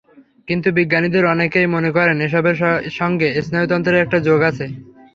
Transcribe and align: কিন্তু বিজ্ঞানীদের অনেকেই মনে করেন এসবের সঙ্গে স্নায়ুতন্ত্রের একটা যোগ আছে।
কিন্তু 0.47 0.67
বিজ্ঞানীদের 0.77 1.23
অনেকেই 1.25 1.67
মনে 1.67 1.89
করেন 1.91 2.17
এসবের 2.21 2.57
সঙ্গে 2.99 3.27
স্নায়ুতন্ত্রের 3.45 4.03
একটা 4.03 4.17
যোগ 4.27 4.39
আছে। 4.49 4.65